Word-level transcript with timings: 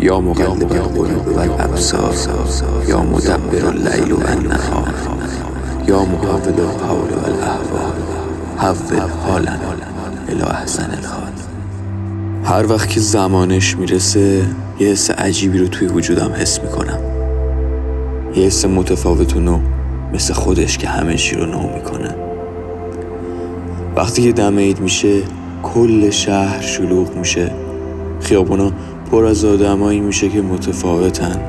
یا 0.00 0.20
مقلب 0.20 0.72
القلوب 0.72 1.28
و 1.28 1.38
الابصار 1.38 2.14
یا 2.88 3.02
مدبر 3.02 3.66
اللیل 3.66 4.12
و 4.12 4.18
النهار 4.26 4.94
یا 5.88 6.04
محول 6.04 6.60
الحول 6.60 7.10
و 7.10 7.24
الاحوال 7.24 7.92
حول 8.56 8.98
حالا 9.26 9.52
الى 10.28 10.42
احسن 10.42 10.90
الحال. 10.90 11.32
هر 12.44 12.72
وقت 12.72 12.88
که 12.88 13.00
زمانش 13.00 13.76
می‌رسه 13.76 14.46
یه 14.80 14.88
حس 14.88 15.10
عجیبی 15.10 15.58
رو 15.58 15.68
توی 15.68 15.88
وجودم 15.88 16.32
حس 16.34 16.60
می‌کنم. 16.60 16.98
یه 18.34 18.46
حس 18.46 18.64
متفاوت 18.64 19.36
و 19.36 19.40
نو 19.40 19.60
مثل 20.14 20.34
خودش 20.34 20.78
که 20.78 20.88
همه 20.88 21.14
چی 21.14 21.36
رو 21.36 21.46
نو 21.46 21.74
می‌کنه. 21.74 22.14
وقتی 23.96 24.22
که 24.22 24.32
دم 24.32 24.58
عید 24.58 24.80
میشه 24.80 25.22
کل 25.62 26.10
شهر 26.10 26.60
شلوغ 26.60 27.16
میشه. 27.16 27.50
خیابونا 28.20 28.72
پر 29.12 29.24
از 29.24 29.44
آدمایی 29.44 30.00
میشه 30.00 30.28
که 30.28 30.42
متفاوتن. 30.42 31.40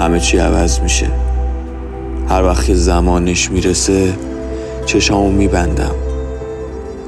همه 0.00 0.20
چی 0.20 0.38
عوض 0.38 0.80
میشه. 0.80 1.06
هر 2.28 2.42
وقت 2.42 2.74
زمانش 2.74 3.50
می‌رسه 3.50 4.12
چشامو 4.86 5.30
میبندم. 5.30 5.94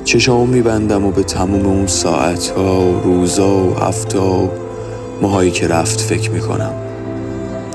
چشامو 0.05 0.47
میبندم 0.47 1.05
و 1.05 1.11
به 1.11 1.23
تموم 1.23 1.67
اون 1.67 1.87
ساعتها 1.87 2.81
و 2.81 3.01
روزا 3.01 3.57
و 3.57 3.75
هفته 3.75 4.19
و 4.19 4.49
ماهایی 5.23 5.51
که 5.51 5.69
رفت 5.69 6.01
فکر 6.01 6.31
می‌کنم. 6.31 6.73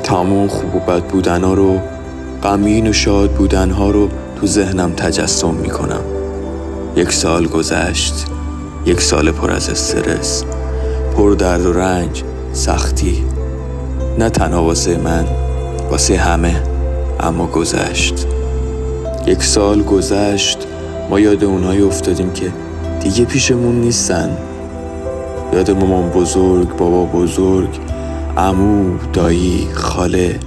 تمام 0.04 0.48
خوب 0.48 0.76
و 0.76 0.80
بد 0.80 1.04
بودنها 1.04 1.54
رو 1.54 1.80
غمگین 2.44 2.88
و 2.88 2.94
شاد 2.94 3.32
بودنها 3.32 3.92
رو 3.92 4.10
تو 4.40 4.48
ذهنم 4.48 4.92
تجسم 4.92 5.54
می‌کنم. 5.54 6.02
یک 6.96 7.12
سال 7.12 7.48
گذشت 7.48 8.26
یک 8.86 9.02
سال 9.02 9.32
پر 9.32 9.52
از 9.52 9.70
استرس. 9.70 10.44
پر 11.18 11.32
درد 11.32 11.66
و 11.66 11.74
رنج 11.74 12.24
سختی. 12.54 13.24
نه 14.20 14.30
تنها 14.30 14.64
واسه 14.64 14.98
من 14.98 15.26
واسه 15.92 16.18
همه. 16.18 16.64
اما 17.20 17.48
گذشت. 17.48 18.28
یک 19.28 19.44
سال 19.44 19.84
گذشت 19.84 20.68
ما 21.10 21.20
یاد 21.20 21.44
اونایی 21.44 21.82
افتادیم 21.82 22.34
که 22.34 22.52
دیگه 23.00 23.26
پیشمون 23.26 23.82
نیستن. 23.82 24.38
یاد 25.54 25.72
مامان 25.72 26.10
بزرگ 26.10 26.76
بابا 26.78 27.06
بزرگ 27.06 27.80
امو 28.38 28.98
دایی 29.14 29.68
خاله 29.74 30.40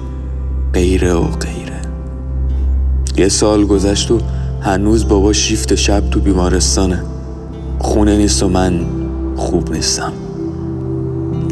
غیره 0.72 1.14
و 1.14 1.24
غیره. 1.24 1.80
یه 3.16 3.28
سال 3.28 3.64
گذشت 3.64 4.10
و 4.10 4.18
هنوز 4.62 5.08
بابا 5.08 5.32
شیفت 5.32 5.74
شب 5.74 6.10
تو 6.10 6.20
بیمارستانه. 6.20 7.02
خونه 7.78 8.16
نیست 8.16 8.42
و 8.42 8.48
من 8.48 8.80
خوب 9.36 9.72
نیستم. 9.72 10.12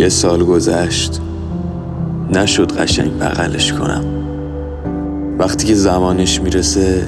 یه 0.03 0.09
سال 0.09 0.45
گذشت 0.45 1.21
نشد 2.33 2.73
قشنگ 2.73 3.19
بغلش 3.19 3.73
کنم. 3.73 4.05
وقتی 5.39 5.67
که 5.67 5.75
زمانش 5.75 6.41
می‌رسه 6.41 7.07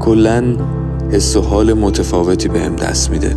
کلا 0.00 0.56
حس 1.10 1.36
و 1.36 1.42
حال 1.42 1.72
متفاوتی 1.72 2.48
بهم 2.48 2.76
دست 2.76 3.10
میده. 3.10 3.36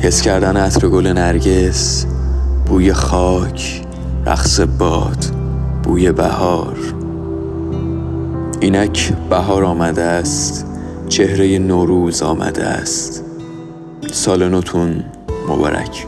حس 0.00 0.22
کردن 0.22 0.56
عطر 0.56 0.88
گل 0.88 1.06
نرگس 1.06 2.06
بوی 2.66 2.92
خاک 2.92 3.82
رقص 4.26 4.60
باد 4.60 5.24
بوی 5.82 6.12
بهار. 6.12 6.76
اینک 8.60 9.12
بهار 9.30 9.64
آمده 9.64 10.02
است 10.02 10.66
چهره 11.08 11.58
نوروز 11.58 12.22
آمده 12.22 12.64
است. 12.64 13.24
سال 14.12 14.48
نوتون 14.48 15.04
مبارک. 15.48 16.06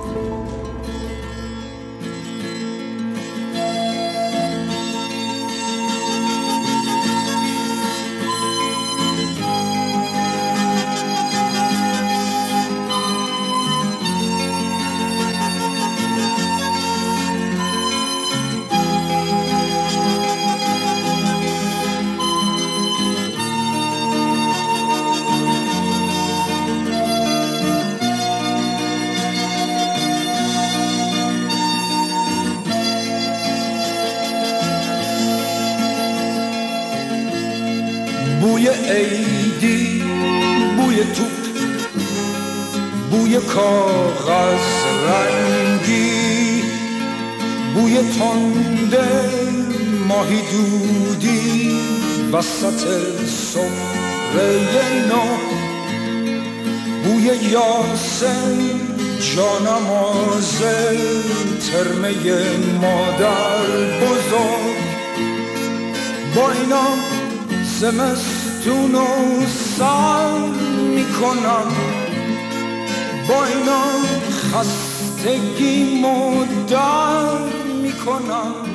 بوی 38.64 38.72
عیدی 38.72 40.02
بوی 40.76 40.96
توپ 40.96 41.32
بوی 43.10 43.36
کاغذ 43.38 44.66
رنگی 45.06 46.62
بوی 47.74 47.94
تنده 47.94 49.30
ماهی 50.08 50.40
دودی 50.52 51.76
وسط 52.32 52.80
سفره 53.26 55.06
نو 55.08 55.24
بوی 57.04 57.36
یاسم 57.50 58.58
جانماز 59.36 60.62
ترمه 61.70 62.12
مادر 62.80 63.66
بزرگ. 64.00 64.84
با 66.34 66.50
اینا 66.50 67.14
زمستون 68.64 68.94
و 68.94 69.46
سر 69.78 70.38
می‌کنم. 70.94 71.66
با 73.28 73.44
اینا 73.44 73.84
خستگی 74.30 76.00
مدر 76.00 77.38
می‌کنم. 77.82 78.73